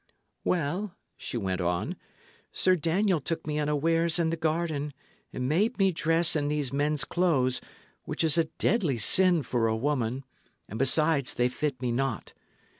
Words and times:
"Well," 0.43 0.95
she 1.15 1.37
went 1.37 1.61
on, 1.61 1.95
"Sir 2.51 2.75
Daniel 2.75 3.21
took 3.21 3.45
me 3.45 3.59
unawares 3.59 4.17
in 4.17 4.31
the 4.31 4.35
garden, 4.35 4.93
and 5.31 5.47
made 5.47 5.77
me 5.77 5.91
dress 5.91 6.35
in 6.35 6.47
these 6.47 6.73
men's 6.73 7.05
clothes, 7.05 7.61
which 8.05 8.23
is 8.23 8.35
a 8.35 8.45
deadly 8.45 8.97
sin 8.97 9.43
for 9.43 9.67
a 9.67 9.75
woman; 9.77 10.23
and, 10.67 10.79
besides, 10.79 11.35
they 11.35 11.49
fit 11.49 11.83
me 11.83 11.91
not. 11.91 12.33